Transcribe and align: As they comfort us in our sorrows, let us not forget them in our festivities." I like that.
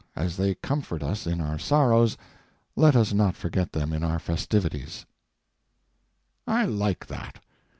As 0.15 0.35
they 0.35 0.55
comfort 0.55 1.03
us 1.03 1.27
in 1.27 1.39
our 1.39 1.59
sorrows, 1.59 2.17
let 2.75 2.95
us 2.95 3.13
not 3.13 3.35
forget 3.35 3.71
them 3.71 3.93
in 3.93 4.03
our 4.03 4.17
festivities." 4.17 5.05
I 6.47 6.65
like 6.65 7.05
that. 7.05 7.37